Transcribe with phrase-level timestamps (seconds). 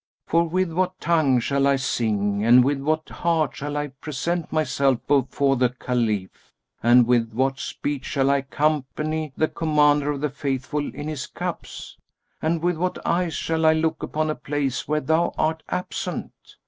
[0.25, 4.97] For with what tongue shall I sing and with what heart shall I present myself
[5.05, 6.51] before the Caliph?
[6.81, 11.99] and with what speech shall I company the Commander of the Faithful in his cups?
[12.41, 16.33] and with what eyes shall I look upon a place where thou art absent?